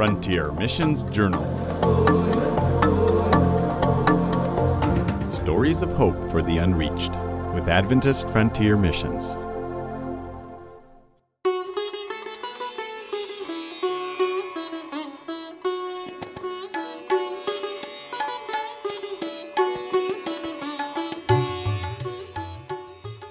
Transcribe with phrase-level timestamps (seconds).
[0.00, 1.44] Frontier Missions Journal.
[5.30, 7.18] Stories of Hope for the Unreached
[7.52, 9.34] with Adventist Frontier Missions.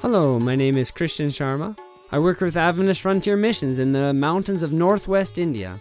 [0.01, 1.75] Hello, my name is Christian Sharma.
[2.11, 5.79] I work with Adventist Frontier Missions in the mountains of northwest India.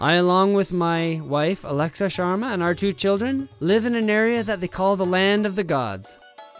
[0.00, 4.44] I, along with my wife, Alexa Sharma, and our two children, live in an area
[4.44, 6.16] that they call the Land of the Gods.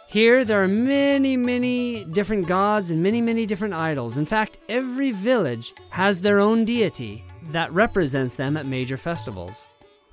[0.08, 4.16] Here, there are many, many different gods and many, many different idols.
[4.16, 9.64] In fact, every village has their own deity that represents them at major festivals.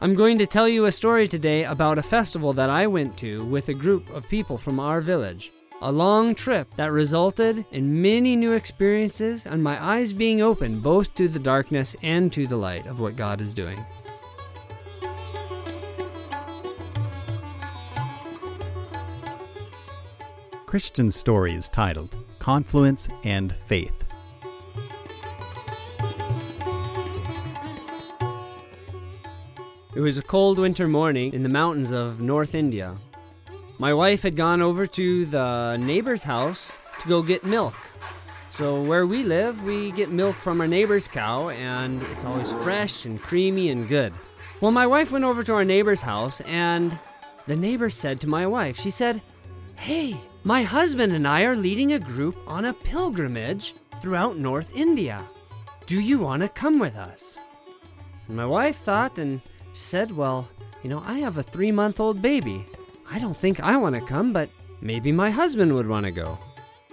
[0.02, 3.44] I'm going to tell you a story today about a festival that I went to
[3.45, 5.52] with a group of people from our village.
[5.81, 11.13] A long trip that resulted in many new experiences and my eyes being opened both
[11.16, 13.85] to the darkness and to the light of what God is doing.
[20.66, 24.05] Christian story is titled Confluence and Faith.
[29.95, 32.97] It was a cold winter morning in the mountains of North India.
[33.78, 37.76] My wife had gone over to the neighbor's house to go get milk.
[38.50, 43.03] So, where we live, we get milk from our neighbor's cow, and it's always fresh
[43.03, 44.14] and creamy and good.
[44.62, 46.98] Well, my wife went over to our neighbor's house, and
[47.48, 49.22] the neighbor said to my wife, she said,
[49.76, 50.16] Hey,
[50.46, 55.22] my husband and I are leading a group on a pilgrimage throughout North India.
[55.86, 57.38] Do you want to come with us?
[58.30, 59.42] And my wife thought and
[59.73, 60.48] said, Well,
[60.81, 62.66] you know, I have a three month old baby.
[63.09, 64.50] I don't think I want to come, but
[64.81, 66.38] maybe my husband would want to go.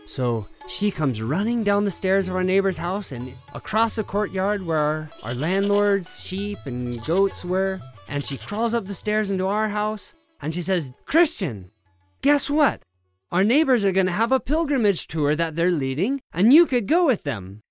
[0.07, 4.65] So she comes running down the stairs of our neighbor's house and across the courtyard
[4.65, 7.81] where our, our landlord's sheep and goats were.
[8.09, 11.71] And she crawls up the stairs into our house and she says, Christian,
[12.21, 12.83] guess what?
[13.31, 16.87] Our neighbors are going to have a pilgrimage tour that they're leading, and you could
[16.87, 17.63] go with them.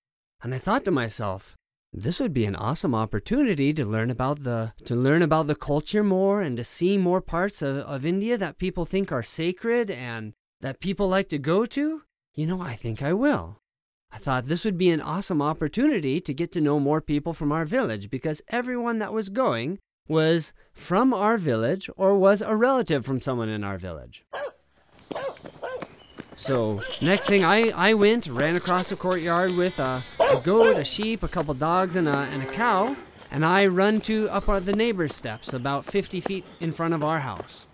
[0.42, 1.56] And I thought to myself,
[1.94, 6.04] this would be an awesome opportunity to learn about the to learn about the culture
[6.04, 10.34] more and to see more parts of, of India that people think are sacred and
[10.62, 12.04] that people like to go to.
[12.34, 13.58] You know, I think I will.
[14.12, 17.52] I thought this would be an awesome opportunity to get to know more people from
[17.52, 23.06] our village because everyone that was going was from our village or was a relative
[23.06, 24.26] from someone in our village.
[26.36, 30.86] So next thing, I, I went, ran across the courtyard with a, a goat, a
[30.86, 32.96] sheep, a couple dogs, and a, and a cow,
[33.32, 37.20] and I run to up the neighbor's steps, about 50 feet in front of our
[37.20, 37.66] house.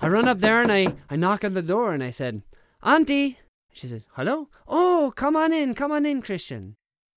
[0.00, 2.42] I run up there and I, I knock on the door and I said,
[2.82, 3.38] Auntie.
[3.72, 4.48] She says, Hello?
[4.68, 6.76] Oh, come on in, come on in, Christian.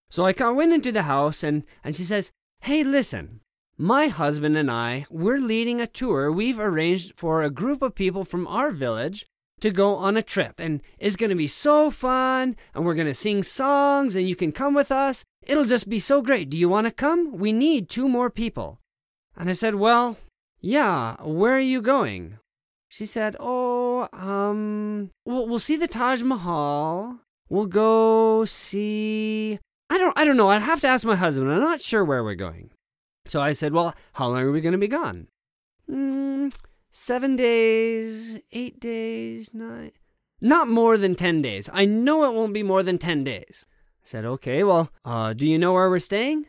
[0.09, 3.41] So I went into the house and, and she says, Hey, listen,
[3.77, 8.23] my husband and I, we're leading a tour we've arranged for a group of people
[8.23, 9.25] from our village
[9.61, 13.07] to go on a trip and it's going to be so fun and we're going
[13.07, 15.23] to sing songs and you can come with us.
[15.43, 16.49] It'll just be so great.
[16.49, 17.37] Do you want to come?
[17.37, 18.79] We need two more people.
[19.37, 20.17] And I said, Well,
[20.61, 22.39] yeah, where are you going?
[22.89, 27.19] She said, Oh, um, we'll, we'll see the Taj Mahal.
[27.49, 29.59] We'll go see.
[29.89, 30.49] I don't, I don't know.
[30.49, 31.51] I'd have to ask my husband.
[31.51, 32.71] I'm not sure where we're going.
[33.25, 35.27] So I said, Well, how long are we going to be gone?
[35.89, 36.53] Mm,
[36.91, 39.91] seven days, eight days, nine.
[40.41, 41.69] Not more than 10 days.
[41.71, 43.65] I know it won't be more than 10 days.
[44.03, 46.47] I said, okay, well, uh, do you know where we're staying?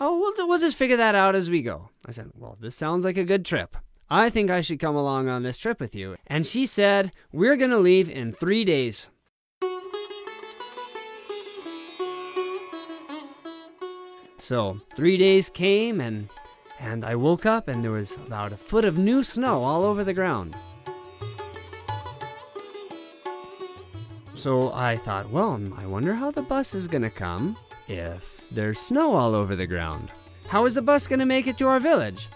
[0.00, 1.90] Oh, we'll, we'll just figure that out as we go.
[2.04, 3.76] I said, well, this sounds like a good trip.
[4.10, 6.16] I think I should come along on this trip with you.
[6.26, 9.10] And she said, we're going to leave in three days.
[14.38, 16.28] So, three days came, and
[16.80, 20.04] and I woke up and there was about a foot of new snow all over
[20.04, 20.54] the ground.
[24.44, 27.56] So I thought, well, I wonder how the bus is going to come
[27.88, 30.10] if there's snow all over the ground.
[30.48, 32.28] How is the bus going to make it to our village?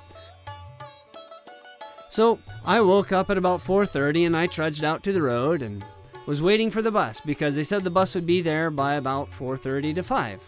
[2.09, 5.85] So I woke up at about 4:30 and I trudged out to the road and
[6.25, 9.29] was waiting for the bus because they said the bus would be there by about
[9.31, 10.41] 4:30 to 5.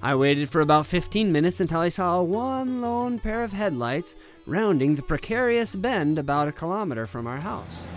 [0.00, 4.14] I waited for about 15 minutes until I saw one lone pair of headlights
[4.46, 7.88] rounding the precarious bend about a kilometer from our house.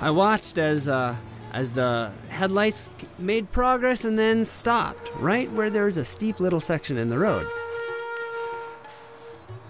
[0.00, 1.16] I watched as uh,
[1.52, 6.98] as the headlights made progress and then stopped right where there's a steep little section
[6.98, 7.46] in the road.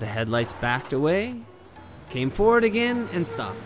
[0.01, 1.41] The headlights backed away,
[2.11, 3.59] came forward again, and stopped.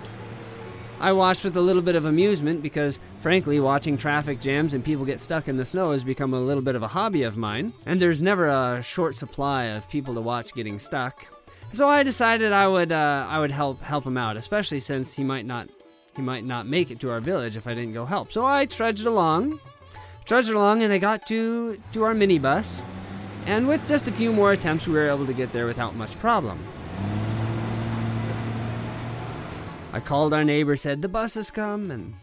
[1.01, 5.05] I watched with a little bit of amusement because, frankly, watching traffic jams and people
[5.05, 7.73] get stuck in the snow has become a little bit of a hobby of mine,
[7.87, 11.27] and there's never a short supply of people to watch getting stuck.
[11.73, 15.25] So I decided I would uh, I would help help him out, especially since he
[15.25, 15.69] might not
[16.17, 18.33] he might not make it to our village if I didn't go help.
[18.33, 19.61] So I trudged along,
[20.25, 22.83] trudged along, and I got to to our minibus,
[23.47, 26.19] and with just a few more attempts, we were able to get there without much
[26.19, 26.63] problem.
[29.93, 32.15] I called our neighbor, said the bus has come, and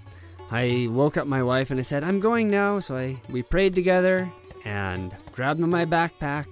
[0.49, 2.79] I woke up my wife and I said I'm going now.
[2.79, 4.29] So I we prayed together
[4.65, 6.45] and grabbed my backpack,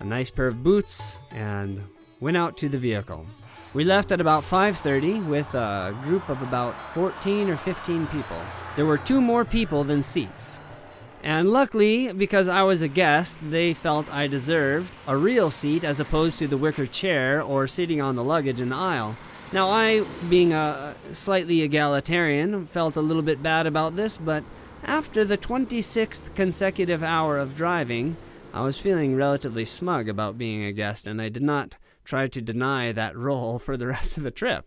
[0.00, 1.80] a nice pair of boots, and
[2.20, 3.26] went out to the vehicle.
[3.74, 8.40] We left at about 5:30 with a group of about 14 or 15 people.
[8.74, 10.60] There were two more people than seats.
[11.22, 15.98] And luckily, because I was a guest, they felt I deserved a real seat as
[15.98, 19.16] opposed to the wicker chair or sitting on the luggage in the aisle.
[19.52, 24.44] Now, I, being a slightly egalitarian, felt a little bit bad about this, but
[24.84, 28.16] after the 26th consecutive hour of driving,
[28.54, 31.76] I was feeling relatively smug about being a guest, and I did not
[32.06, 34.64] try to deny that role for the rest of the trip.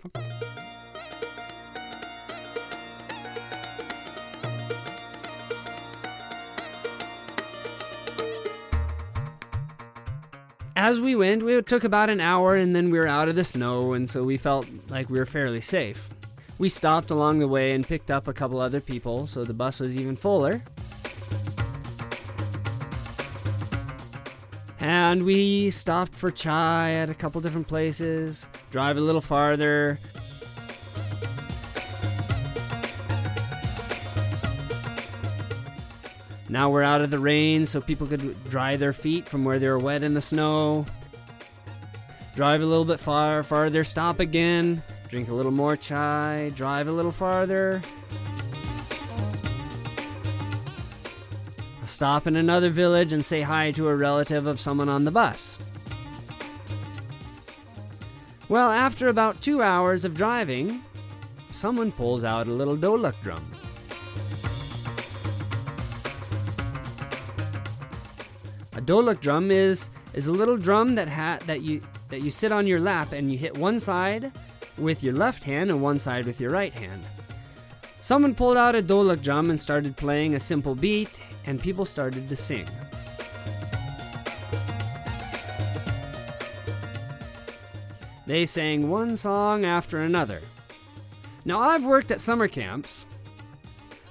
[10.76, 13.44] As we went, we took about an hour and then we were out of the
[13.44, 16.10] snow, and so we felt like we were fairly safe.
[16.58, 19.80] We stopped along the way and picked up a couple other people, so the bus
[19.80, 20.62] was even fuller.
[24.90, 30.00] And we stopped for chai at a couple different places, drive a little farther.
[36.50, 39.68] Now we're out of the rain so people could dry their feet from where they
[39.68, 40.88] were wet in the snow.
[42.36, 46.92] Drive a little bit far farther, stop again, drink a little more chai, drive a
[46.92, 47.80] little farther.
[52.00, 55.58] Stop in another village and say hi to a relative of someone on the bus.
[58.48, 60.80] Well, after about two hours of driving,
[61.52, 63.46] someone pulls out a little dolak drum.
[68.78, 72.54] A dolak drum is is a little drum that ha- that you that you sit
[72.54, 74.32] on your lap and you hit one side
[74.78, 77.04] with your left hand and one side with your right hand.
[78.00, 81.10] Someone pulled out a dolak drum and started playing a simple beat,
[81.50, 82.68] and people started to sing.
[88.28, 90.42] They sang one song after another.
[91.46, 93.08] Now, I've worked at summer camps,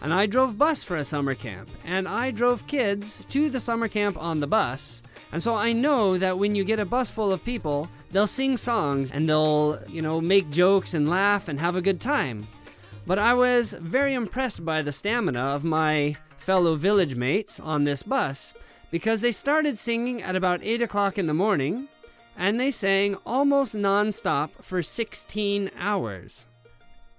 [0.02, 3.86] and I drove bus for a summer camp, and I drove kids to the summer
[3.86, 5.00] camp on the bus,
[5.30, 8.56] and so I know that when you get a bus full of people, they'll sing
[8.56, 12.48] songs and they'll, you know, make jokes and laugh and have a good time.
[13.06, 18.02] But I was very impressed by the stamina of my fellow village mates on this
[18.02, 18.54] bus
[18.90, 21.88] because they started singing at about 8 o'clock in the morning
[22.36, 26.46] and they sang almost non-stop for 16 hours.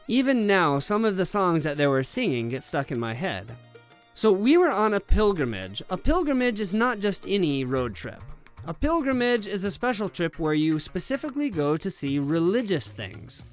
[0.08, 3.52] Even now, some of the songs that they were singing get stuck in my head.
[4.16, 5.84] So we were on a pilgrimage.
[5.90, 8.22] A pilgrimage is not just any road trip.
[8.66, 13.44] A pilgrimage is a special trip where you specifically go to see religious things.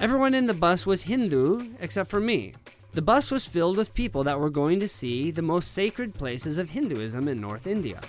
[0.00, 2.54] Everyone in the bus was Hindu except for me.
[2.98, 6.58] The bus was filled with people that were going to see the most sacred places
[6.58, 8.00] of Hinduism in North India.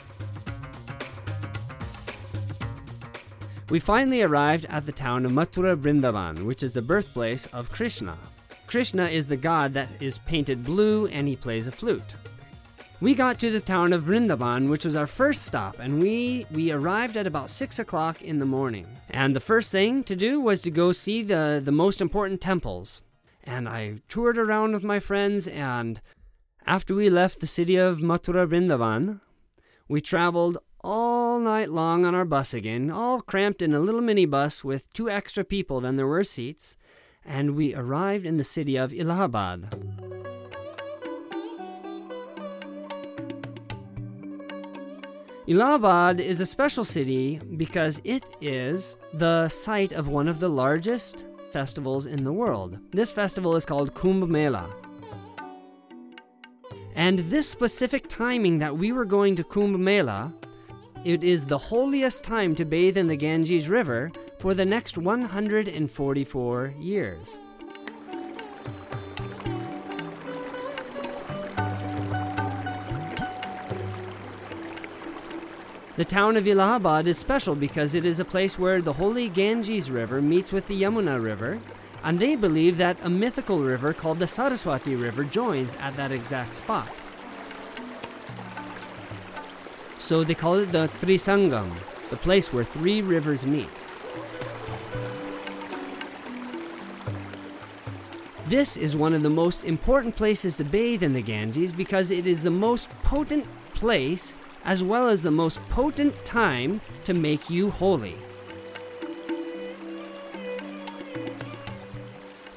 [3.70, 8.18] We finally arrived at the town of Mathura Brindavan, which is the birthplace of Krishna.
[8.66, 12.16] Krishna is the god that is painted blue and he plays a flute.
[13.00, 16.72] We got to the town of Brindavan, which was our first stop, and we, we
[16.72, 18.88] arrived at about 6 o'clock in the morning.
[19.12, 23.02] And the first thing to do was to go see the, the most important temples
[23.50, 25.48] and I toured around with my friends.
[25.48, 26.00] And
[26.68, 29.22] after we left the city of Mathura Brindavan,
[29.88, 34.64] we traveled all night long on our bus again, all cramped in a little minibus
[34.64, 36.78] with two extra people than there were seats,
[37.26, 39.74] and we arrived in the city of Allahabad.
[45.50, 51.26] Allahabad is a special city because it is the site of one of the largest
[51.52, 52.78] festivals in the world.
[52.92, 54.70] This festival is called Kumbh Mela.
[56.96, 60.34] And this specific timing that we were going to Kumbh Mela,
[61.06, 66.74] it is the holiest time to bathe in the Ganges River for the next 144
[66.80, 67.38] years.
[76.00, 79.92] The town of Allahabad is special because it is a place where the holy Ganges
[79.92, 81.60] River meets with the Yamuna River,
[82.06, 86.54] And they believe that a mythical river called the Saraswati River joins at that exact
[86.54, 86.88] spot.
[89.98, 91.70] So they call it the Trisangam,
[92.10, 93.68] the place where three rivers meet.
[98.48, 102.26] This is one of the most important places to bathe in the Ganges because it
[102.26, 104.34] is the most potent place
[104.66, 108.16] as well as the most potent time to make you holy.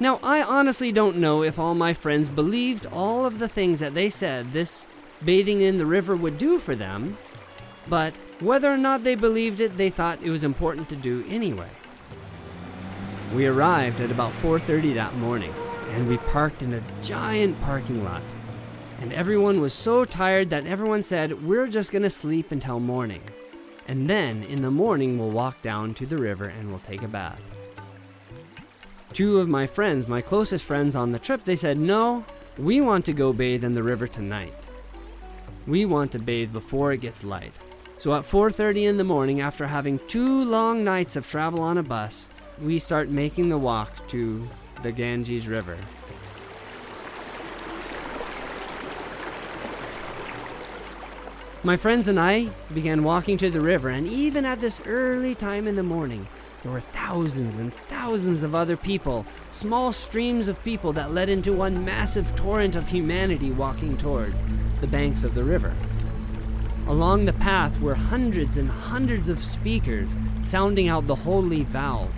[0.00, 3.94] Now, I honestly don't know if all my friends believed all of the things that
[3.94, 4.88] they said this
[5.24, 7.16] bathing in the river would do for them,
[7.88, 11.68] but whether or not they believed it, they thought it was important to do anyway.
[13.32, 15.54] We arrived at about 4:30 that morning,
[15.92, 18.22] and we parked in a giant parking lot.
[19.02, 23.22] And everyone was so tired that everyone said, "We're just to sleep until morning."
[23.88, 27.08] And then in the morning we'll walk down to the river and we'll take a
[27.08, 27.40] bath.
[29.12, 32.24] Two of my friends, my closest friends on the trip, they said, "No,
[32.56, 34.54] we want to go bathe in the river tonight.
[35.66, 37.54] We want to bathe before it gets light."
[37.98, 41.82] So at 4:30 in the morning after having two long nights of travel on a
[41.82, 42.28] bus,
[42.62, 44.46] we start making the walk to
[44.84, 45.76] the Ganges River.
[51.64, 55.68] My friends and I began walking to the river, and even at this early time
[55.68, 56.26] in the morning,
[56.62, 61.52] there were thousands and thousands of other people, small streams of people that led into
[61.52, 64.44] one massive torrent of humanity walking towards
[64.80, 65.72] the banks of the river.
[66.88, 72.08] Along the path were hundreds and hundreds of speakers sounding out the holy vow.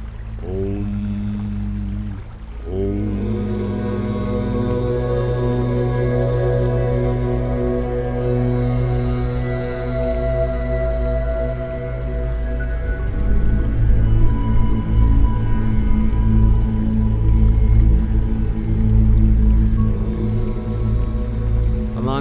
[2.66, 3.23] Om.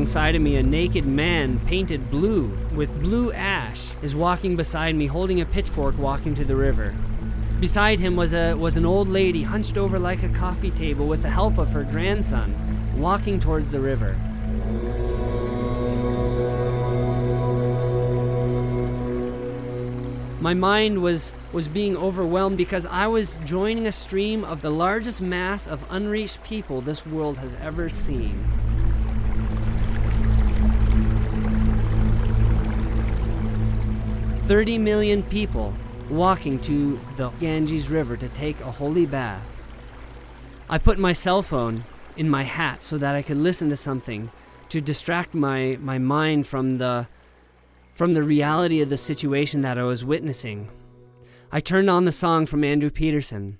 [0.03, 5.07] Alongside of me, a naked man painted blue with blue ash is walking beside me,
[5.07, 6.93] holding a pitchfork, walking to the river.
[7.62, 11.22] Beside him was a was an old lady hunched over like a coffee table with
[11.22, 12.53] the help of her grandson,
[12.98, 14.17] walking towards the river.
[20.41, 25.22] My mind was was being overwhelmed because I was joining a stream of the largest
[25.22, 28.62] mass of unreached people this world has ever seen.
[34.46, 35.74] Thirty million people
[36.10, 39.42] walking to the Ganges River to take a holy bath.
[40.70, 41.86] I put my cell phone
[42.18, 44.30] in my hat so that I could listen to something
[44.68, 47.08] to distract my, my mind from the
[47.94, 50.70] from the reality of the situation that I was witnessing.
[51.52, 53.60] I turned on the song from Andrew Peterson.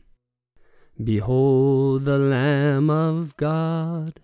[1.02, 4.20] Behold the Lamb of God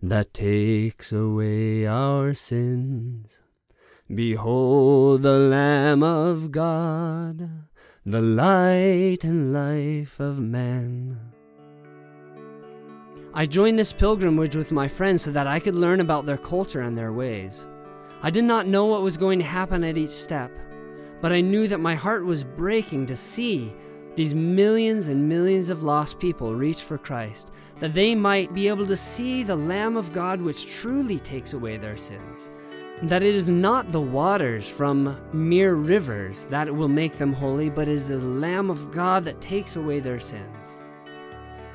[0.00, 3.40] that takes away our sins.
[4.14, 7.48] Behold the Lamb of God,
[8.04, 11.16] the light and life of man.
[13.32, 16.80] I joined this pilgrimage with my friends so that I could learn about their culture
[16.80, 17.68] and their ways.
[18.20, 20.50] I did not know what was going to happen at each step,
[21.20, 23.72] but I knew that my heart was breaking to see
[24.16, 28.88] these millions and millions of lost people reach for Christ, that they might be able
[28.88, 32.50] to see the Lamb of God which truly takes away their sins.
[33.02, 37.88] That it is not the waters from mere rivers that will make them holy, but
[37.88, 40.78] is the Lamb of God that takes away their sins.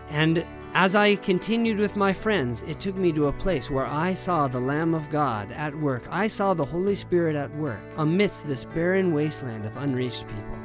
[0.10, 4.13] And as I continued with my friends, it took me to a place where I
[4.13, 6.03] saw the Lamb of God at work.
[6.12, 10.55] I saw the Holy Spirit at work amidst this barren wasteland of unreached people.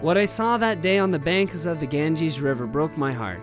[0.00, 3.40] What I saw that day on the banks of the Ganges River broke my heart.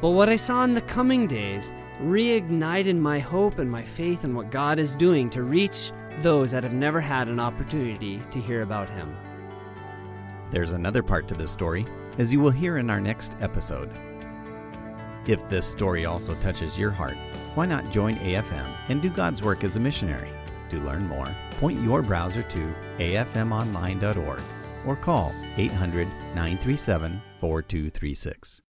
[0.00, 1.70] But what I saw in the coming days
[2.00, 6.64] reignited my hope and my faith in what God is doing to reach those that
[6.64, 9.16] have never had an opportunity to hear about Him.
[10.50, 11.86] There's another part to this story,
[12.18, 13.90] as you will hear in our next episode.
[15.26, 17.16] If this story also touches your heart,
[17.54, 20.30] why not join AFM and do God's work as a missionary?
[20.70, 24.40] To learn more, point your browser to afmonline.org
[24.86, 28.64] or call 800 937 4236.